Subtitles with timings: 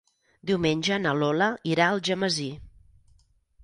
[0.51, 2.53] Diumenge na Lola irà a Algemesí.